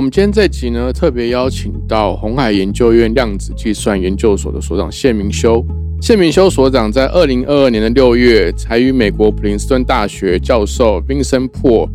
[0.00, 5.62] 我们今天这集呢，特别邀请到红海研究院量子计算研究所的所长谢明修。
[6.00, 11.86] 谢明修所长在二零二二年的六月，才与美国普林斯顿大学教授 Vincent Poole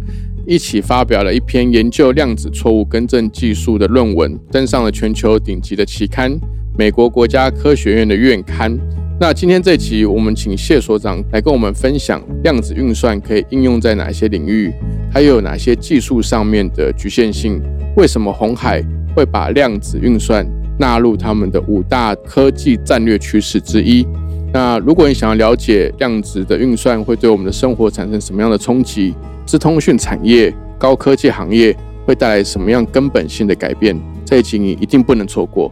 [0.46, 6.40] 一起发表了一篇研究量子错误更正技术的论文，登上了全球顶级的期刊——
[6.78, 8.78] 美国国家科学院的院刊。
[9.20, 14.72] 那今天这集，我们请谢所长来跟我们分享量子运算可以应用在哪些领域，
[15.16, 17.62] 还有哪些技术上面的局限性。
[17.96, 18.84] 为什么红海
[19.16, 20.46] 会把量子运算
[20.78, 24.06] 纳入他们的五大科技战略趋势之一？
[24.54, 29.16] 那如果你想要了解量子的运算会对我们的生活产生什么样的冲击，
[29.48, 31.74] 是通讯产业、高科技行业
[32.06, 35.72] 会带来什么样根本性的改变，这一集你一定不能错过。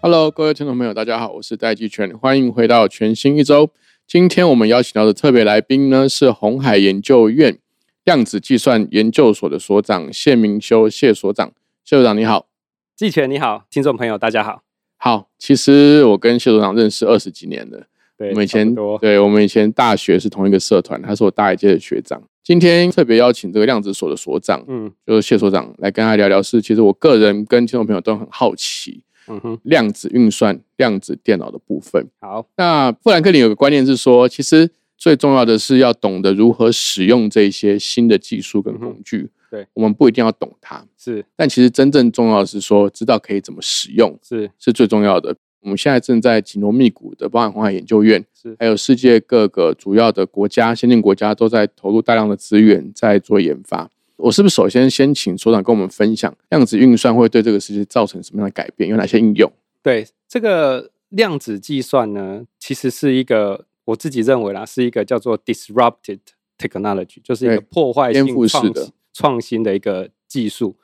[0.00, 3.68] Hello，各位听众朋友，大家好，我是戴季全，欢迎回到全新一周。
[4.06, 7.58] 今天我们邀请到的特别来宾呢，是红海研究院
[8.04, 11.52] 量子计算研究所的所长谢明修谢所长。
[11.84, 12.46] 谢所长你好，
[12.94, 14.62] 季全你好，听众朋友大家好。
[14.96, 22.22] 好，其实我跟谢所长认识二十几年了，对，我们以前对我们以前大学是同一个社团，他是我大一届的学长。
[22.44, 32.06] 今天特别邀请这个量子所的所长，嗯就是谢所长来跟他聊聊，是其实我个人跟听众朋友都很好奇嗯哼，量子运算、量子电脑的部分。
[32.20, 39.18] 好，那富兰克林有个观念是说，其实最重要的是要懂得如何使用这些新的技术跟工具。
[39.18, 45.34] 嗯对，我们不一定要懂它，是但其实真正重要的是说，知道可以怎么使用是是最重要的。
[45.60, 53.90] 我们现在正在紧锣密鼓的，包含红海研究院，是，还有世界各个主要的国家、先进国家都在投入大量的资源在做研发。
[54.18, 58.90] 我是不是首先先请所长跟我们分享量子运算会对这个世界造成什么样的改变？
[58.90, 59.50] 有哪些应用？
[59.82, 66.18] 对这个量子计算呢，其实是一个我自己认为啦，是一个叫做 disrupted
[66.58, 70.76] technology，就是一个破坏颠性的创新创新的一个技术。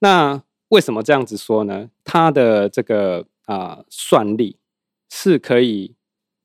[0.00, 1.90] 那为什么这样子说呢？
[2.04, 4.56] 它的这个啊、算力
[5.10, 5.94] 是可以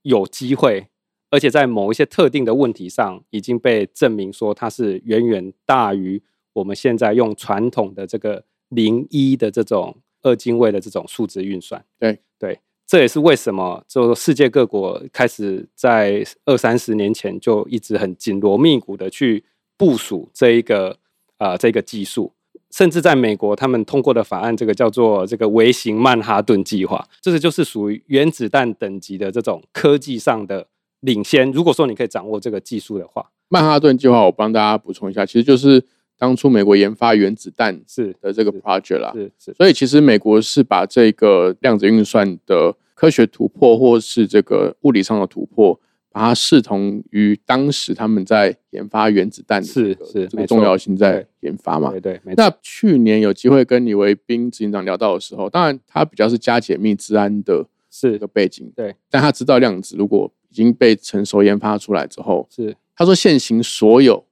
[0.02, 0.88] 有机会，
[1.30, 6.22] 而且在某一些特定的问题上已经被证明说它是远远大于
[6.58, 11.84] 我们现在用传统的这个零一的这种二进位的这种数值运算。
[12.00, 19.44] 对对，这也是为什么就世界各国开始在二三十年前就一直很紧锣密鼓的去
[19.78, 20.98] 部署这一个
[21.38, 22.34] 啊、这个技术。
[22.70, 30.68] 甚至在美国，他们通过的法案，这个叫做这个微型曼哈顿计划，这个就是属于原子弹等级的这种科技上的
[31.00, 31.50] 领先。
[31.52, 35.82] 如果说你可以掌握这个技术的话，曼哈顿计划，我帮大家补充一下，其实就是
[36.18, 39.12] 当初美国研发原子弹是的这个是 project 啦。
[39.14, 45.80] 是是所以其实美国是把这个量子运算的科学突破，或是这个物理上的突破，
[46.12, 49.96] 把它视同于当时他们在研发原子弹的是
[50.30, 52.00] 这个重要性在研发嘛对。
[52.00, 64.26] 对，那去年有机会跟李维斌执行长聊到的时候，当然他比较是加解密治安的这是个背景，对但他知道量子如果已经被成熟研发出来之后，是他说现行所有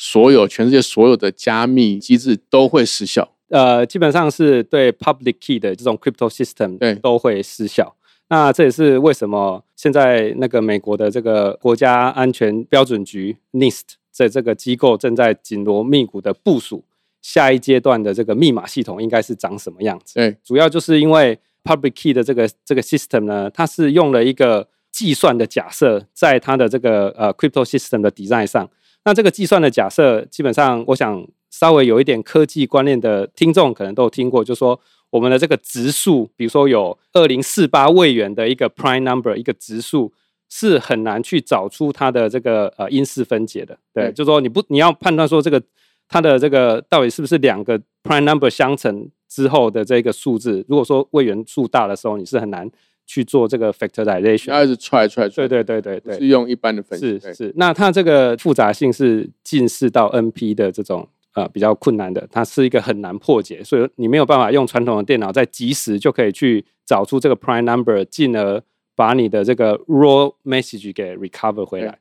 [0.00, 3.34] 所有全世界所有的加密机制都会失效。
[3.48, 7.96] 呃，基本上是对 public key 的这种 crypto system 对都会失效。
[8.28, 13.82] 那这也是为什么现在那个美国的这个国家安全标准局 NIST
[14.12, 16.84] 在这个机构正在紧锣密鼓的部署
[17.22, 20.14] 下一阶段的这个密码系统应该是长什么样子。
[20.14, 28.70] 对，主要就是因为 public key 的这个这个 system 呢，它是用了一个计算的假设在它的这个呃 crypto system 的 design 上。
[29.08, 34.78] 那这个计算的假设，基本上我想稍微有一点科技观念的听众可能都有听过，就说
[35.08, 40.12] 我们的这个值数，比如说有二零四八位元的一个 prime number 一个值数。
[40.50, 45.62] 是很难去找出它的这个呃因式分解的，对，对就说你不你要判断说这个
[46.08, 52.66] 它的这个到底是不是两个 prime number 相乘之后的这个数字，如果说位元数大的时候，你是很难
[53.08, 54.50] 去做这个 factorization。
[54.50, 56.00] 他一直踹踹踹，对对对对。
[56.00, 68.62] 对，是用一般的分析，是是，那它这个复杂性是近似到 NP 的这种呃比较困难的，它是一个很难破解，所以你没有办法用传统的电脑在即时就可以去找出这个 prime number，进而
[68.94, 71.98] 把你的这个 raw message 给 recover 回来。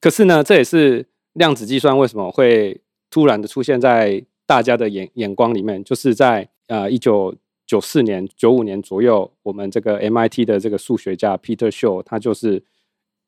[0.00, 2.80] 可是呢，这也是量子计算为什么会
[3.10, 7.34] 突然的出现在大家的眼眼光里面，就是在呃一九
[7.70, 12.64] 九四年、九五年左右，我们这个 MIT 的这个数学家 Peter Shor，他就是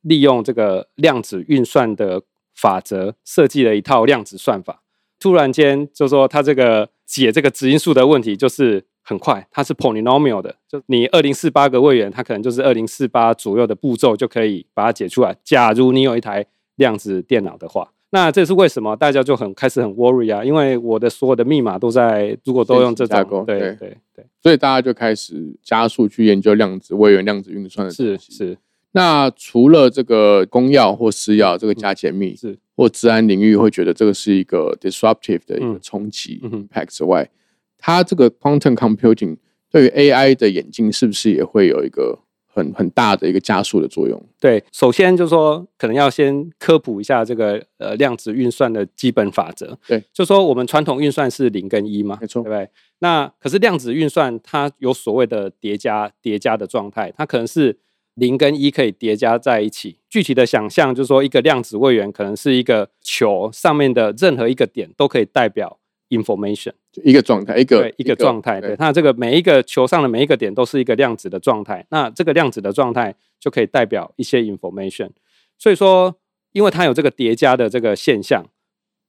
[0.00, 2.22] 利用这个量子运算的
[2.52, 4.82] 法则，设计了一套量子算法。
[5.20, 15.36] 突然间就说他这个解这个质因数的问题，就是很快，它是 polynomial 的，就你二零四八个位元，它可能就是二零四八左右的步骤就可以把它解出来。
[15.44, 16.44] 假如你有一台
[16.74, 18.96] 量子电脑的话，那这是为什么？
[18.96, 23.96] 大家就很开始很 worry 啊，因为我的所有的密码都在，如果都用这种，对对对，
[24.42, 28.58] 所以大家就开始加速去研究量子位元、量子运算的是是。
[28.92, 32.58] 那除了这个公钥或私钥这个加解密是。
[32.74, 37.28] 或治安领域会觉得这个是一个 disruptive 的一个冲击 impact 之外，
[37.76, 39.36] 它这个 quantum computing
[39.70, 42.20] 对于 AI 的演进是不是也会有一个
[42.52, 44.22] 很很大的一个加速的作用？
[44.40, 49.78] 对，首先就是说可能要先科普一下这个呃量子运算的基本法则。
[49.86, 52.68] 对，就说我们传统运算是零跟一嘛，没错，对不对？
[52.98, 57.78] 那可是量子运算它有所谓的叠加叠加的状态，它可能是。
[58.16, 59.96] 零跟一可以叠加在一起。
[60.06, 65.78] 具体的想象就是说，一个量子位元可能是一个球上面的任何一个点都可以代表
[66.16, 66.72] information，
[67.02, 68.60] 一个状态，一个一个状态。
[68.60, 71.84] 对，它这个每一个球上的每一个点都是一个量子的状态。
[71.90, 75.10] 那这个量子的状态就可以代表一些 information。
[75.58, 76.14] 所以说，
[76.52, 78.44] 因为它有这个叠加的这个现象，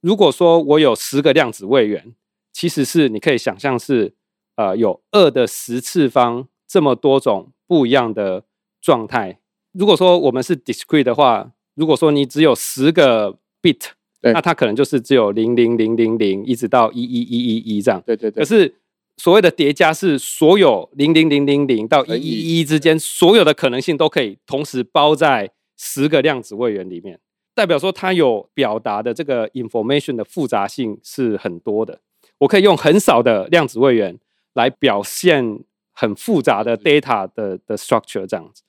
[0.01, 2.13] 如果说我有十个量子位元，
[2.51, 4.13] 其实是你可以想象是
[4.55, 8.45] 呃有二的十次方这么多种不一样的。
[8.85, 9.39] 状态，
[9.71, 13.91] 如果说我们是 discrete 的话，如果说你只有十个 bit，
[14.31, 18.01] 那它可能就是只有零零零零零一直到一一一一一这样。
[18.05, 18.41] 对对对。
[18.41, 18.73] 可是
[19.17, 27.19] 所谓的叠加是所有零零零零零到一一一之间所有的可能性都可以同时包在十个量子位元里面，
[27.53, 31.99] 代表说它有表达的这个 information 的复杂性是很多的。
[32.39, 34.17] 我可以用很少的量子位元
[34.53, 35.59] 来表现
[35.91, 38.63] 很复杂的 data 的的 structure 这样子。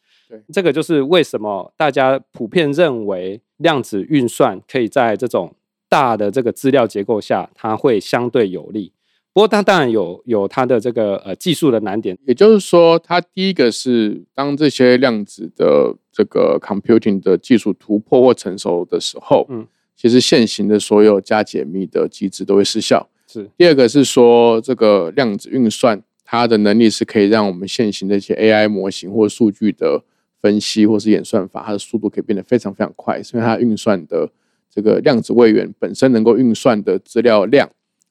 [0.53, 5.55] 这个就是为什么大家普遍认为量子运算可以在这种
[5.89, 8.93] 大的这个资料结构下，它会相对有利。
[9.33, 19.67] 不过它当然有有它的这个呃技术的难点，也就是说，它第一个是当这些量子的这个 computing 的技术突破或成熟的时候，嗯，
[19.97, 23.09] 其实现行的所有加解密的机制都会失效。
[23.27, 30.03] 是第二个是说，这个量子运算它的能力是可以让我们现行的一些 AI 模型或数据的。
[30.45, 34.31] 分析或是演算法，它的速度可以变得非常非常快，是因为它运算的
[34.69, 37.71] 这个量子位元本身能够运算的资料量，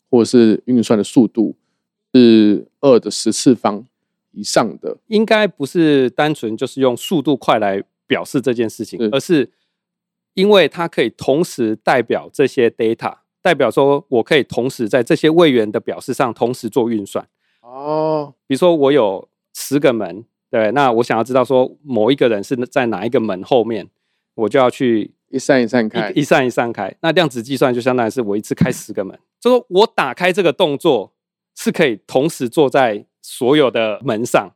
[0.09, 1.55] 或者是运算的速度
[2.11, 3.85] 是二的十次方
[4.31, 4.97] 以上的。
[5.05, 9.51] 应该不是单纯就是用速度快来表示这件事情，而是
[10.33, 17.27] 因为它可以同时代表这些 data，代表说我可以同时在这些位元的表示上同时做运算。
[17.61, 20.25] 哦，比如说我有十个门。
[20.53, 23.87] 对，那我想要知道说某一个人是在哪一个门后面，
[24.35, 26.95] 我就要去一扇一扇开，一扇一扇开。
[27.01, 31.11] 那量子计算就相当于是我一次开十个门，就说我打开这个动作
[31.55, 34.53] 是可以同时坐在所有的门上。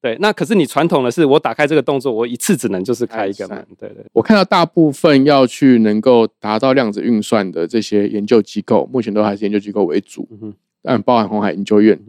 [0.00, 3.66] 对，那可是你传统的是我打开这个动作，我一次只能就是开一个门。
[3.78, 12.00] 对对，我看到大部分要去能够达到量子运算的这些研究机构，目前都还是研究机构为主，嗯，但包含红海研究院。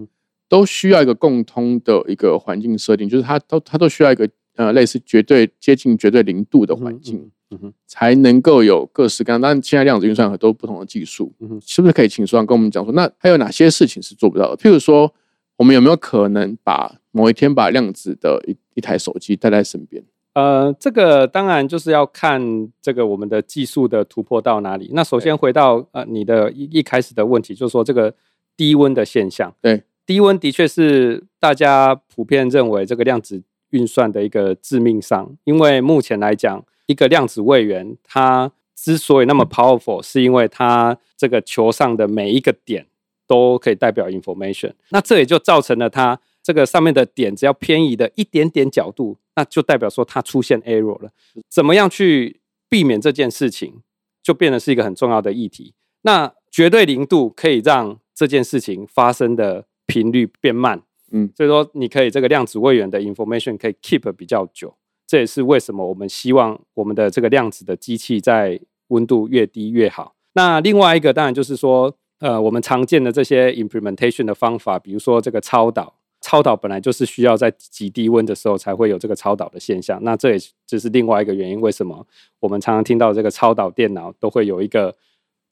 [0.50, 9.40] 都需要一个共通的一个环境设定，就是它都它都需要一个呃类似绝对接近绝对零度的环境，嗯哼，才能够有各式各样。
[9.40, 14.58] 当然，现在量子运算很多不同的技术，嗯哼，是不是可以请苏阳跟我们讲说，那还有哪些事情是做不到的？
[14.58, 15.14] 譬如说，
[15.58, 20.04] 我们有没有可能把某一天把量子的一一台手机带在身边？
[20.34, 24.92] 呃，这个当然就是要看这个我们的技术的突破到哪里。
[24.94, 28.14] 那首先回到呃你的一一开始的问题，就是说这个
[28.56, 29.84] 低温的现象，对。
[30.08, 42.88] 低温的确是大家普遍认为这个量子运算的一个致命伤，因为目前来讲，一个量子位元它之所以那么 powerful，是因为它这个球上的每一个点
[43.28, 51.12] 都可以代表 information，那这也就造成了它这个上面的点只要偏移的一点点角度，那就代表说它出现 error 了。
[51.50, 53.82] 怎么样去避免这件事情，
[54.24, 55.74] 就变得是一个很重要的议题。
[56.04, 59.66] 那绝对零度可以让这件事情发生的。
[59.88, 64.76] 频率变慢，嗯，所以说你可以这个量子位元的 information 可以 keep 比较久，
[65.08, 70.14] 这也是为什么我们希望我们的这个量子的机器在温度越低越好。
[70.34, 80.04] 那另外一个当然就是说，呃，我们常见的这些 implementation 的方法，比如说这个超导，超导本来就是需要在极低温的时候才会有这个超导的现象。
[80.04, 82.06] 那这也就是另外一个原因，为什么
[82.40, 84.96] 我们常常听到这个超导电脑都会有一个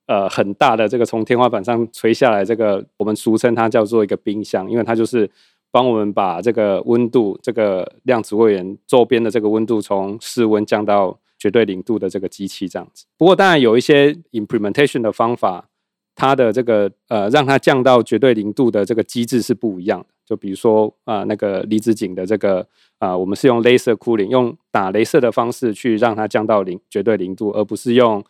[0.07, 5.29] 呃很大的这个从天花板上垂下来，这个我们俗称它叫做一个冰箱，因为它就是
[5.71, 13.05] 帮我们把这个温度，这个量子位元周边的这个温度从室温降到绝对零度的这个机器这样子。
[13.17, 15.67] 不过当然有一些 implementation 的方法，
[16.15, 20.05] 它的这个呃让它降到绝对零度的这个机制是不一样的。
[20.25, 22.65] 就比如说啊那个离子井的这个
[22.97, 28.23] 啊，我们是用 laser cooling，用打镭射的方式去让它降到零绝对零度，而不是用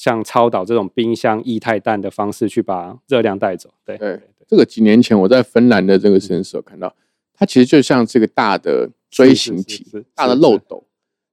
[0.00, 3.68] 像超导这种冰箱液态氮的方式去把热量带走。
[3.84, 6.94] 对对，这个几年前我在芬兰的这个实验室有看到，
[7.34, 10.84] 它其实就像这个大的锥形体、大的漏斗，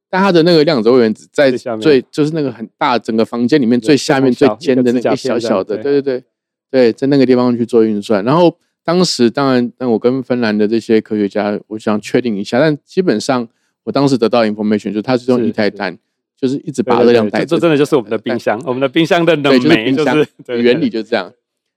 [0.10, 6.24] 但它的那个量子位原子在最就是那个很大整个房间里面最下面最尖的那个小小的，对对对
[6.70, 8.58] 对，在那个地方去做运算，然后。
[8.88, 12.58] 当时当然，但我跟芬兰的这些科学家，我想确定一下。
[12.58, 13.46] 但基本上，
[13.84, 15.98] 我当时得到 information 就是它是用液态氮，
[16.38, 17.56] 就是一直把热量带走。
[17.56, 20.28] 这真的就是我们的冰箱，我们的冰箱的能煤就是
[20.62, 21.34] 原理就是这样。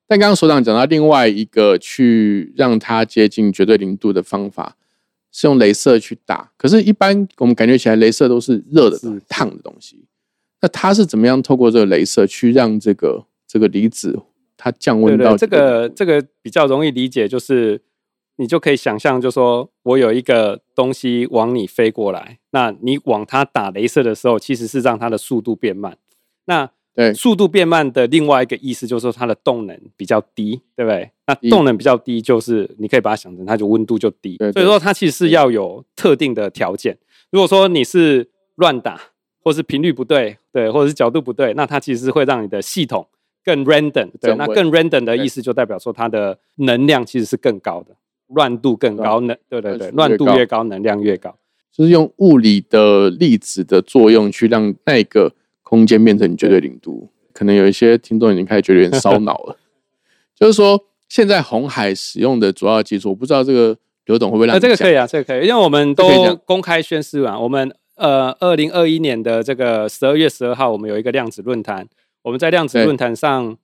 [0.06, 4.76] 但刚刚所长讲到另外一个去让它接近绝对零度的方法，
[5.32, 6.50] 是用镭射去打。
[6.56, 8.98] 可是，一般我们感觉起来，镭射都是热的、
[9.28, 10.04] 烫的东西。
[10.60, 14.20] 那它是怎么样透过这个镭射去让这个这个离子？
[14.62, 17.80] 它降温到这个这个比较容易理解，就是
[18.40, 25.98] 你就可以想象，就说我有一个东西往你飞过来，那你往它打镭射的时候，其实是让它的速度变慢。
[26.46, 31.10] 那对速度变慢的另外一个意思，就是说它的动能比较低，对不对？
[31.26, 34.38] 那动能比较低，就是你可以把它想成它就温度就低。
[34.54, 36.96] 所以说它其实是要有特定的条件。
[37.30, 38.98] 如果说你是乱打，
[39.44, 43.06] 或是频率不对，对，或者是角度不对，那它其实会让你的系统。
[43.42, 47.96] 更 random，对，那更 random 的意思就代表说它的能量其实是更高的，
[48.34, 51.36] 乱度更高，能，对对对，乱度越高，能量越高，
[51.72, 55.32] 就是用物理的粒子的作用去让那个
[55.62, 57.10] 空间变成绝对零度。
[57.32, 59.56] 可能有一些听众已经开始觉得有点烧脑了，
[60.34, 66.04] 就是说现在红海使用的主要技术，我不知道这个刘董会不会让这个可以啊，这个可以，因为我们都
[66.44, 71.88] 公开宣誓完，我们呃，二零二一年的这个十二月十二号，我们有一个量子论坛。
[72.22, 73.56] 我们在量子论坛上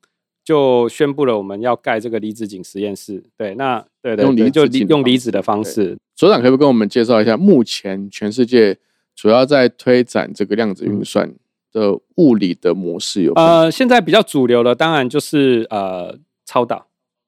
[0.46, 3.20] 就宣布了，我们要盖这个离子井实验室。
[3.36, 5.98] 对，那对对，用离就用离子的方式。
[6.14, 8.78] 所长可不可以跟我们介绍一下，目前全世界
[9.16, 11.34] 主要在推展这个量子运算
[11.72, 13.32] 的物理的模式有？
[13.34, 16.86] 呃，现在比较主流的，当然就是呃超导、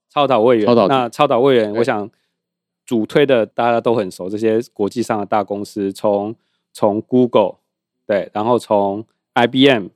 [0.09, 0.67] 超导位元。
[0.67, 2.09] 超导那超导位元，我想
[2.87, 6.33] 主推的大家都很熟，这些国际上的大公司，从
[6.73, 7.57] 从 Google
[8.07, 9.89] 对，然后从 IBM。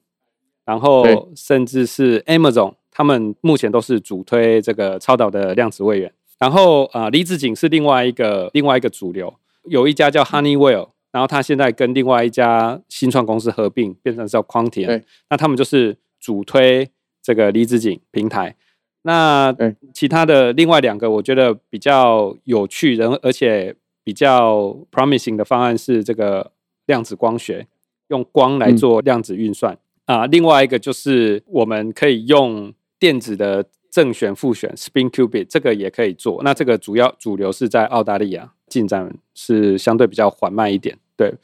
[0.65, 6.13] 然后甚至是 Amazon，他们目前都是主推这个超导的量子位元。
[6.39, 9.33] 然后啊，离子井是另外一个另外一个主流，
[9.65, 15.03] 有一家叫 Honeywell，然后他现在跟另外一家新创公司合并，变成叫 Quantium。
[15.31, 16.91] 那他们就是主推
[17.23, 18.57] 这个离子井平台。
[19.03, 19.55] 那
[19.95, 26.53] 其他的另外两个，我觉得比较有趣，人而且比较 promising 的方案是这个
[26.87, 27.67] 量子光学，
[28.09, 29.79] 用光来做量子运算。
[30.07, 32.73] 啊，另外一个就是我们可以用
[33.03, 36.41] 电子的正选负选 spin qubit，这个也可以做。
[36.45, 40.97] 那这个主要主流是在澳大利亚，进展是相对比较缓慢一点。
[41.17, 41.35] 对，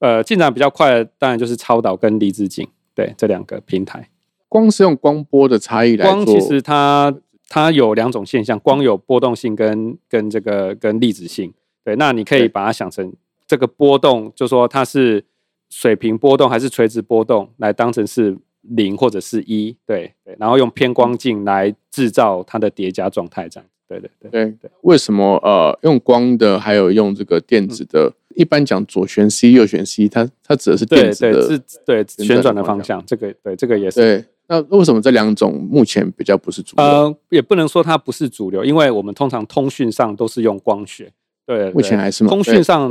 [0.00, 4.10] 呃，进展比较快的当然就是超导跟离子阱，对这两个平台。
[4.46, 7.14] 光是用光波的差异来光其实它
[7.48, 11.50] 它有两种现象，光有波动性跟跟这个跟粒子性。
[11.82, 13.10] 对，那你可以把它想成
[13.46, 15.24] 这个波动，就说它是。
[15.68, 18.38] 水平波动还是垂直波动来当成是
[18.70, 24.70] 零或者是一，对对，然后用偏光镜来制造它的叠加状态，这样，对对对对对。
[24.82, 28.12] 为什么呃用光的，还有用这个电子的？
[28.34, 33.02] 一般讲左旋 C 右旋 C，它它指的是电子的，是对旋转的方向。
[33.06, 34.00] 这个对这个也是。
[34.00, 36.84] 对，那为什么这两种目前比较不是主流？
[36.84, 41.10] 呃，也不能说它不是主流，因为我们通常通讯上都是用光学。
[41.46, 42.90] 对，目前还是通讯上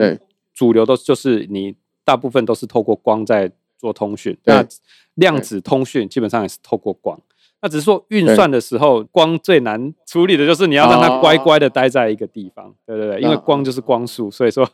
[0.54, 1.76] 主流都就是你。
[2.08, 3.52] 大部分都是透过光在
[3.86, 4.66] 做通讯，那
[5.16, 7.20] 量子通讯基本上也是透过光。
[7.62, 14.68] 那只是说运算的时候，光最难处理的就是你要让它乖乖的待在一个地方，对对对，因为光就是光速，所以说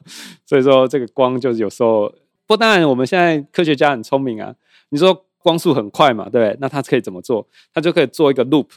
[0.46, 2.12] 所以说这个光就是有时候
[2.48, 2.56] 不。
[2.56, 4.54] 当然我们现在科学家很聪明啊，
[4.90, 6.58] 你说光速很快嘛，对不对？
[6.62, 7.46] 那它可以怎么做？
[7.74, 8.68] 它就可以做一个 loop，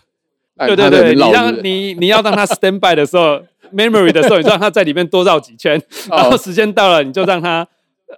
[0.58, 3.40] 对对对，你让你你要让它 stand by 的时候
[3.72, 7.66] ，memory 的时候，你让它在里面多绕几圈，然后时间到了你就让它。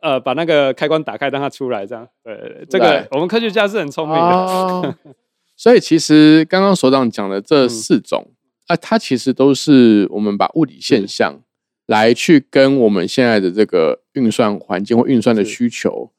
[0.02, 2.08] 呃，把那个开关打开，让它出来，这样。
[2.22, 4.96] 对，这个我们科学家是很聪明的。
[5.56, 8.28] 所以其实刚刚所长讲的这四种
[8.66, 11.40] 啊，它其实都是我们把物理现象
[11.86, 16.10] 来去跟我们现在的这个运算环境或运算的需求，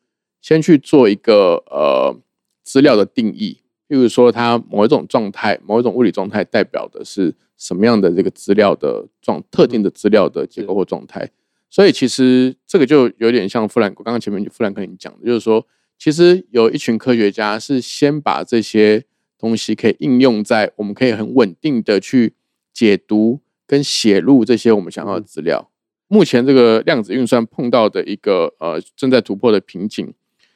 [0.41, 2.17] 先去做一个呃
[2.63, 11.29] 资料的定义，譬如说它某一种状态、某一种物理状态代表的是什么样的这个资料的状特定的资料的结构或状态。
[11.69, 19.03] 所以其实这个就有点像富兰，我刚刚前面富兰跟你讲的，就是说，其实有一群科学家是先把这些
[19.37, 22.33] 东西可以应用在我们可以很稳定的去
[22.73, 25.69] 解读跟写入这些我们想要的资料。
[26.07, 30.13] 目前这个量子运算碰到的一个呃正在突破的瓶颈，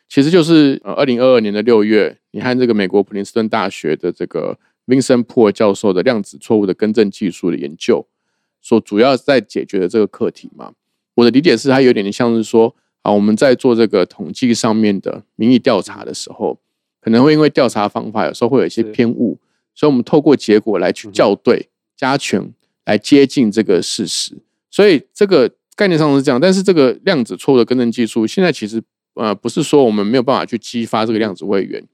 [0.07, 8.07] 其实就是呃二零二二年的六月，你看这个美国普林斯顿大学的这个 Vincent Poole 教授的量子错误的更正技术的研究，
[8.61, 10.73] 所主要在解决的这个课题嘛。
[11.21, 16.57] 我的理解是，它有点像是说啊，我们在做这个统计上面的民意调查的时候，
[16.99, 19.37] 可能会因为调查方法有时候会有一些偏误，
[19.75, 22.51] 所以我们透过结果来去校对、加权，
[22.85, 24.35] 来接近这个事实。
[24.71, 28.81] 所以这个概念上是这样，但是这个量子错误的更正技术，现在其实
[29.13, 31.87] 呃不是说我们没有办法去激发这个量子位元，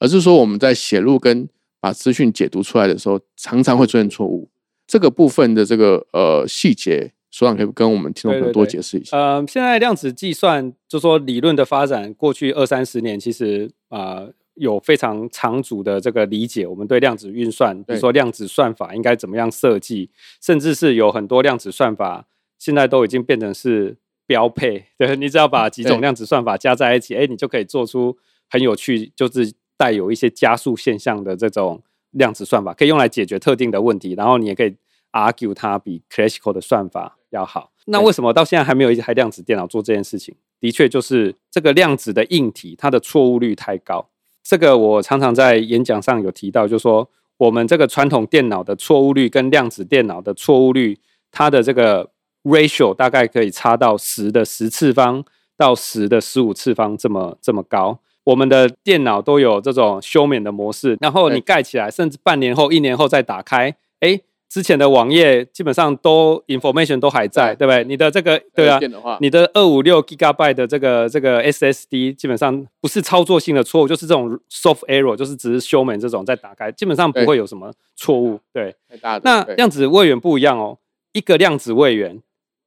[0.00, 1.48] 而是说我们在写入跟
[1.78, 4.50] 把资讯解读出来的时候，常常会出现错误。
[4.88, 7.12] 这个部分的这个呃细节。
[7.32, 9.16] 所长可以跟我们听众朋友多解释一下。
[9.16, 16.66] 呃，现在量子计算就说理论的发展，过去二三十年其实啊有非常长足的这个理解。
[16.66, 20.10] 我们对量子运算，比如说量子算法应该怎么样设计，
[20.42, 22.26] 甚至是有很多量子算法
[22.58, 23.96] 现在都已经变成是
[24.26, 24.84] 标配。
[24.98, 28.14] 对你只要把几种量子算法加在一起，哎，你就可以做出
[28.50, 34.12] 很有趣，就是带有一些加速现象的这种量子算法，可以用来解决特定的问题。
[34.14, 34.76] 然后你也可以
[35.12, 37.18] argue 它比 classical 的算法。
[37.30, 40.34] 要好，那为什么到现在还没有一台量子电脑做这件事情？
[40.60, 44.06] 的确，就是这个量子的硬体，它的错误率太高。
[44.42, 50.98] 这个我常常在演讲上有提到，就是说我们这个传统电脑的错误率跟量子电脑的错误率，
[51.30, 52.10] 它的这个
[52.42, 55.24] ratio 大概可以差到十的十次方
[55.56, 57.98] 到十的十五次方这么这么高。
[58.24, 64.20] 我们的电脑都有这种休眠的模式，然后你盖起来，甚至半年后、一年后再打开，哎。
[64.52, 67.82] 之前的网页基本上都 information 都还在，对不对？
[67.84, 68.78] 你的这个对啊，
[69.18, 78.38] 你的二五六 gigabyte 的这个这个 SSD 基本上不是操作性的错误，就是这种 soft error，就是只是修门这种再打开，基本上不会有什么错误。
[78.52, 78.74] 对，
[79.22, 80.76] 那量子位元不一样哦，
[81.14, 82.20] 一个量子位元，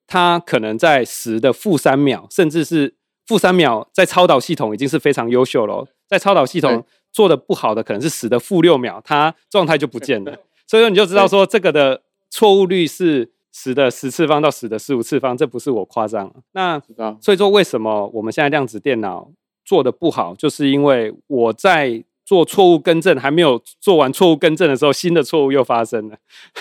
[0.07, 2.95] 它可能在十的负三秒，甚至是
[3.27, 5.87] 负三秒，在超导系统已经是非常优秀了。
[6.07, 10.35] 在超导系统做的不好的，可能是十的负六秒，它状态就不见了。
[10.67, 16.33] 所以说你就知道说这个的错误率是十的十次方到十的十五次方，这不是我夸张。
[16.51, 16.81] 那
[17.21, 19.31] 所以说为什么我们现在量子电脑
[19.63, 26.17] 做的不好，就是因为我在做错误更正还没有做完错误更正的时候，新的错误又发生了，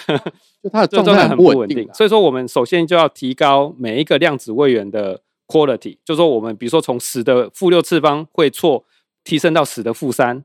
[0.62, 1.88] 就它的 状态很不稳定。
[1.92, 8.84] 所以说我们首先就要提高每一个量子位元的 quality，就说我们比如说从十的负六次方会错，
[9.24, 10.44] 提升到十的负三，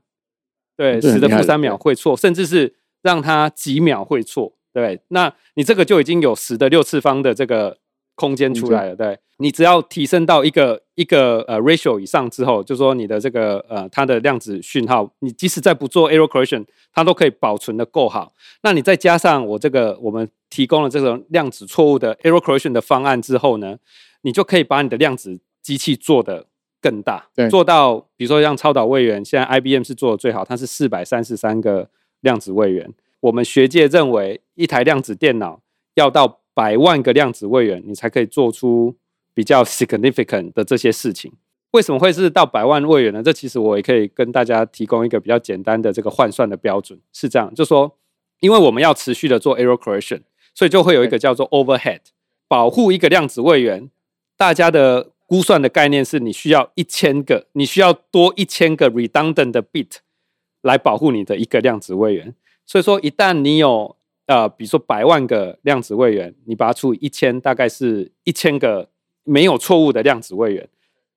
[0.76, 2.74] 对，十的负三秒会错，甚至是。
[3.02, 7.78] 让它几秒会错，对，对那你这个就已经有十的六次方的这个
[8.14, 18.34] 空间出来了，对，你只要提升到一个一个呃 ratio 以上之后，就说你的这个呃它的量子讯号，你即使在不做 error correction，它都可以保存的够好。
[18.62, 23.78] 那你再加上我这个我们提供了这种量子错误的 error correction 的方案之后呢，
[24.20, 26.44] 你就可以把你的量子机器做的
[26.82, 31.88] 更大，做到比如说像超导位元，现在 IBM 是做的最好，它是四百三十三个。
[32.20, 35.60] 量子位元，我们学界认为，一台量子电脑
[35.94, 38.94] 要到百万个量子位元，你才可以做出
[39.34, 41.32] 比较 significant 的这些事情。
[41.72, 43.22] 为什么会是到百万位元呢？
[43.22, 47.96] 这其实我也可以跟大家提供一个比较简单的这个换算的标准，是这样，就说，
[48.40, 50.22] 因为我们要持续的做 error correction，
[50.54, 52.00] 所以就会有一个叫做 overhead，
[52.48, 53.88] 保护一个量子位元。
[54.36, 59.98] 大家的估算的概念是你需要一千个，你需要多一千个 redundant 的 bit。
[60.62, 62.34] 来保护你的一个量子位元，
[62.66, 63.96] 所以说一旦你有
[64.26, 68.88] 呃，比如说百万个量子位元，你把它除以一千，大概是一千个
[69.24, 70.68] 没有错误的量子位元，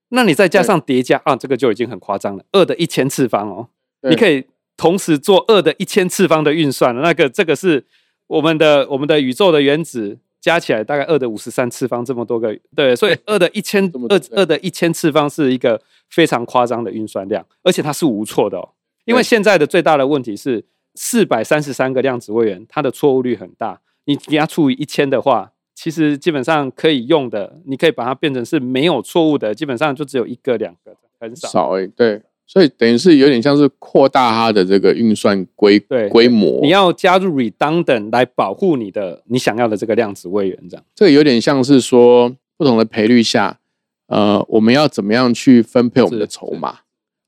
[0.10, 3.68] 那你再加上叠加啊，这个就已经很夸张了，二的一千次方哦，
[4.02, 7.02] 你可以同时做二的一千次方的运算了。
[7.02, 7.86] 那个这个是
[8.28, 15.80] 我们的我们的宇宙的原子加起来大概二的五十三次方这么多个，对，所以二的一千二二的一千次方是一个
[16.10, 18.70] 非常夸张的运算量，而且它是无错的哦。
[19.06, 20.64] 因为现在的最大的问题是
[20.96, 23.82] 四百三十三个量子位元，它的错误率很大。
[24.06, 31.48] 你给它除以一千的话，其实基本上可以用的，你可以把它变成是没有错误的，基本上就只有一个两个，很少。
[31.48, 36.60] 少哎，对，所以等于是有点像是扩大它的这个运算规对规模。
[36.62, 40.86] 你要加入 redundant 来保护你的你想要的这个量子位元，这样。
[40.94, 43.60] 这个有点像是说不同的赔率下，
[44.08, 46.80] 呃，我们要怎么样去分配我们的筹码？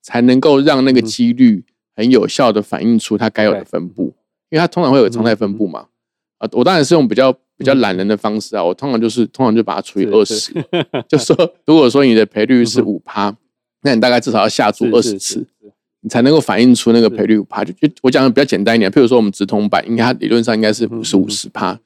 [0.05, 1.63] 才能够让那个几率
[1.95, 4.13] 很有效的反映出它该有的分布，
[4.51, 5.87] 因为它通常会有常态分布嘛。
[6.37, 10.53] 啊，我当然是用比较比较懒人的方式啊，我通常就是通常就把它除以二十，
[11.09, 13.35] 就说如果说你的赔率是五趴，
[13.81, 15.43] 那你大概至少要下注二十次，
[16.01, 17.63] 你才能够反映出那个赔率五趴。
[17.63, 21.79] 就就我讲的比较简单一点，譬如说我们直通版，应该它理论上应该是五十五十趴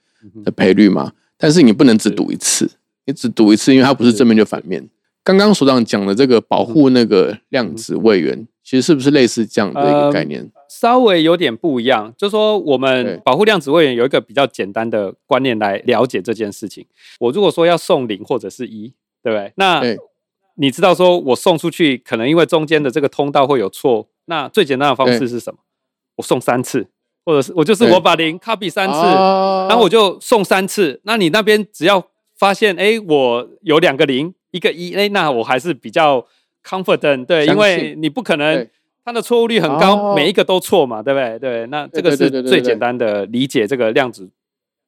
[0.43, 2.69] 的赔率嘛，但是你不能只赌一次，
[3.05, 4.11] 你只赌一次，因为它不是。
[4.11, 4.89] 正面就反面。
[5.23, 10.49] 刚刚所长讲的这个保护那个量子位元，其实是不是类似这样的一个概念？
[10.69, 16.85] 稍微有点不一样，就是说我们保护量子位元有一个比较简单的观念来了解这件事情。
[17.19, 19.51] 我如果说要送零或者是一，对不对？
[19.55, 19.83] 那
[20.55, 25.59] 你知道说我送出去，可能因为中间的这个通道会有错，那最简单的方式是什么？
[26.15, 26.87] 我送三次，
[27.25, 31.01] 或者是我就是我把零 copy 三次，然后我就送三次。
[31.03, 34.33] 那你那边只要发现，哎，我有两个零。
[34.51, 36.25] 一个一，哎，那我还是比较
[36.65, 38.67] confident，对，因为你不可能
[39.05, 41.39] 它的错误率很高，每一个都错嘛，对不对？
[41.39, 44.29] 对，那这个是最简单的理解这个量子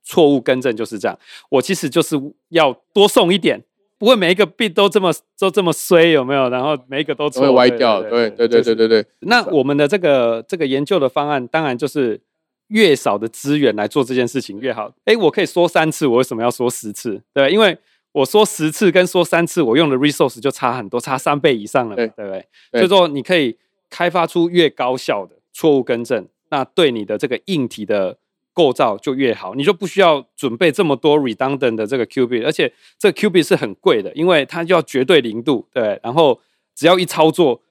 [0.04, 1.18] 错误更正就是这样。
[1.50, 2.16] 我其实就是
[2.50, 3.64] 要多送一点，
[3.98, 6.50] 不会每一个币都这么都这么衰，有没有？
[6.50, 9.06] 然后每一个都错，会歪掉，对对对对对对。
[9.20, 12.20] 那我们的这个这个研究的方案，当然就是
[12.68, 14.92] 越少的资源来做这件事情越好。
[15.06, 17.22] 哎，我可以说三次，我为什么要说十次？
[17.34, 17.78] 对，因为。
[18.14, 22.46] 我说十次跟说三次，我用的 resource 就差很多，差三倍以上了，对不对？
[22.74, 23.58] 所以说你可以
[23.90, 28.18] 开发出越高效的错误更正，那对你的这个硬体的
[28.54, 36.38] 构造就越好，你就不需要准备这么多 redundant 的这个 qubit，而且这 qubit 是很贵的，因为它要绝对零度，对，然后
[36.76, 37.62] 只要一操作，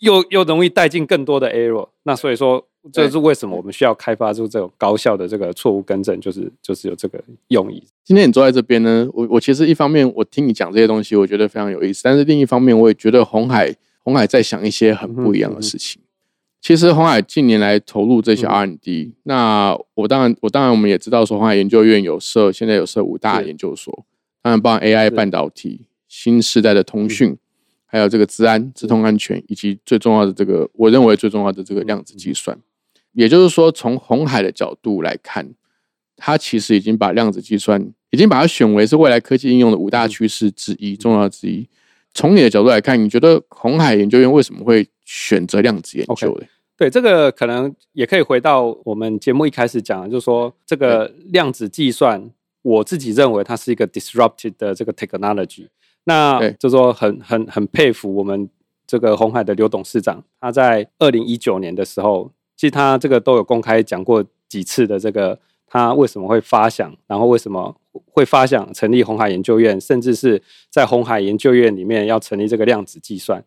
[0.00, 2.66] 又又容易带进更多的 error，那所以说。
[2.90, 7.84] 这是为什么我们需要开发出这种高效的这个错误更正，就是就是有这个用意。
[8.02, 16.00] 今天你坐在这边呢，我我其实一方面我听你讲这些东西，我觉得非常有意思，但是另一方面我也觉得红海红海在想一些很不一样的事情。
[16.62, 24.06] 其实红海近年来投入这些 R&D，那我当然我当然我们也知道说红海研究院有设现在有设五大研究所，
[24.40, 27.36] 当然包含 AI 半导体、新时代的通讯。
[27.92, 32.56] 还有这个治安、智通安全，以及最重要的这个，我认为最重要的这个量子计算。
[33.12, 35.52] 也就是说，从红海的角度来看，
[36.16, 41.68] 它其实已经把量子计算，已经把它选为是未来科技应用的五大趋势之一，重要之一。
[42.14, 46.46] 从你的角度来看，你觉得红海研究院为什么会选择量子研究呢？
[46.76, 52.30] 对，这个可能也可以回到我们节目一开始讲，就是说这个量子计算，
[52.62, 55.66] 我自己认为它是一个 disrupted 的这个 technology。
[56.04, 58.48] 那就说很很很佩服我们
[58.86, 67.76] 这个红海的刘董事长，他在二零一九年的时候，其实他这个都有公开讲过几次的这个他为什么会发想，然后为什么
[68.12, 73.44] 会发想成立红海研究院，甚至是在红海研究院里面要成立这个量子计算，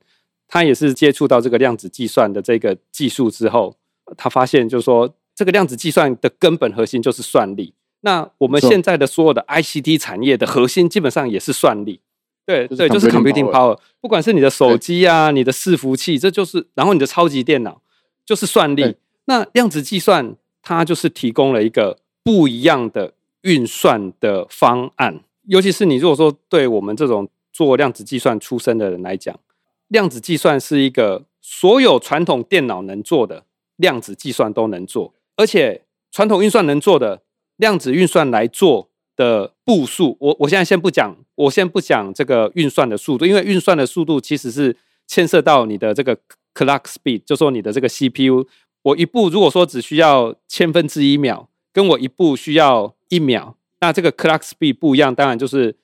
[0.48, 3.76] 他也是接触到这个量子计算的这个技术之后，
[4.16, 7.74] 他发现就是说这个量子计算的根本核心就是算力。
[8.02, 12.00] 那我们现在的所有的 ICT 产业的核心基本上也是算力。
[12.46, 17.82] 对对，就是 computing power，不管是你的手机啊，你的伺服器，这就是，然后你的超级电脑
[18.26, 18.96] 就是算力。
[19.26, 29.40] 那量子计算它就是提供了一个不一样的运算的方案，尤其是你如果说对我们这种做量子计算出身的人来讲，
[29.88, 33.46] 量子计算是一个所有传统电脑能做的
[33.78, 37.22] 量子计算都能做，而且传统运算能做的
[37.56, 38.90] 量子运算来做。
[39.16, 44.76] 的步数，我我现在先不讲，我先不讲这个运算的速度，因为运算的速度其实是
[45.08, 46.18] 牵涉到你的这个
[46.54, 48.48] clock speed，就说你的这个 CPU，
[48.82, 55.76] 我一步如果说只需要千分之一秒，跟我一步需要一秒，那这个 clock speed 不一样，当然就是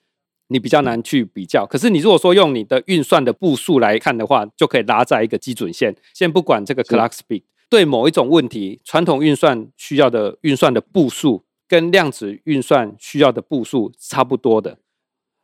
[0.48, 1.64] 你比较难去比较。
[1.64, 5.94] 可是你如果说用你的运算的步数来看的话，就可以拉在一个基准线。
[6.12, 11.44] 先不管这个 clock speed，对某一种问题，传统运算需要的运算的步数。
[11.70, 14.78] 跟量子运算需要的步数差不多的，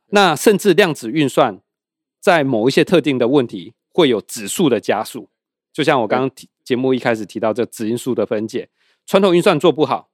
[0.07, 1.61] 那甚至量子运算
[2.19, 5.29] 在某一些特定的问题会有指数的加速，
[5.71, 8.67] 就像我刚刚提节目一开始提到这指因数的分解，
[9.05, 10.09] 传统运算做不好，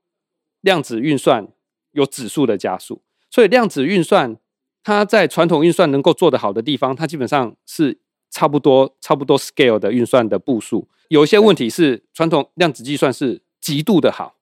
[0.62, 1.47] 量子运算
[1.93, 4.38] 有指数的加速，所以量子运算
[4.84, 7.99] 它在传统运算能够做得好的地方，它基本上是
[8.30, 14.36] 差不多差不多 scale 的运算的步数，有一些问题是传统量子计算是极度的好。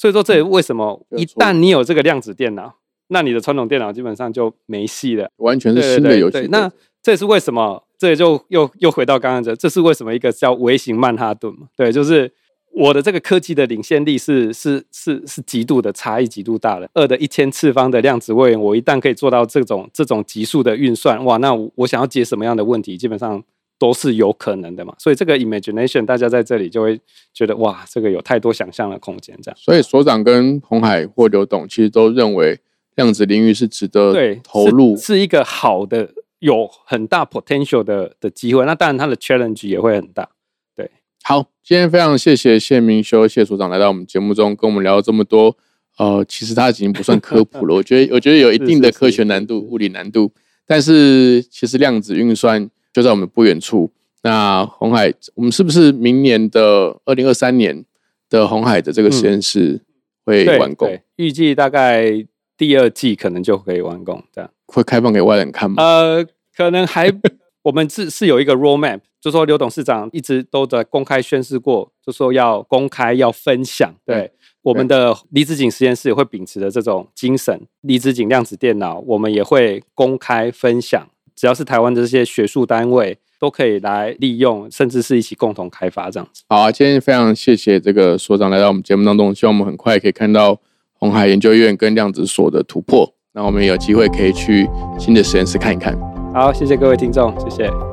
[0.00, 2.74] 所以说，这也为什么一旦你有这个量子电脑，
[3.08, 6.48] 那你的传统电脑基本上就没戏了，完全是新的游戏。
[6.50, 11.66] 那这也是为什么，这也就又又回到刚刚这，这是为什么一个叫微型曼哈顿嘛？
[11.76, 12.32] 对，就是
[12.72, 16.88] 我的这个科技的领先力是是是是极度的差异，极度大的。
[16.94, 23.44] 二的一千次方的量子位元，我一旦可以做到这种这种极速的运算，哇，那我想要解什么样的问题，基本上
[23.80, 24.94] 都是有可能的嘛。
[24.98, 27.00] 所以这个 imagination 大家在这里就会
[27.32, 29.58] 觉得哇，这个有太多想象的空间，这样。
[29.58, 32.60] 所以所长跟红海或刘董其实都认为
[32.96, 38.66] 量子领域是值得对投入，是是一个好的、有很大 potential 的的机会。
[38.66, 40.28] 那当然它的 challenge 也会很大。
[40.76, 40.90] 对
[41.22, 45.56] 好，今天非常谢谢谢明修谢所长来到我们节目中，跟我们聊了这么多。
[45.98, 50.32] 呃，其实他已经不算科普了， 我觉得我觉得有一定的科学难度、物理难度，
[50.66, 53.90] 但是其实量子运算就在我们不远处。
[54.22, 57.84] 那红海，我们是不是明年的二零二三年
[58.28, 59.80] 的红海的这个实验室
[60.24, 60.88] 会完工？
[60.88, 62.26] 对预计大概
[62.56, 64.50] 第二季可能就可以完工，这样。
[64.66, 65.82] 会开放给外人看吗？
[65.82, 67.10] 呃，可能还
[67.62, 73.92] 我们是是有一个 roadmap，就说刘董事长一直都在公开宣示过，就说要公开要分享。
[74.04, 81.08] 对，对我们的离子井实验室也会秉持着这种精神，离子井量子电脑我们也会公开分享，
[81.40, 86.42] 只要是台湾的这些学术单位都可以来利用，甚至是一起共同开发这样子。
[86.50, 90.60] 好啊，今天非常谢谢这个所长来到我们节目当中，希望我们很快可以看到
[90.92, 93.10] 红海研究院跟量子所的突破。
[93.32, 95.98] 那我们有机会可以去新的实验室看一看。
[96.34, 97.89] 好，谢谢各位听众，谢谢。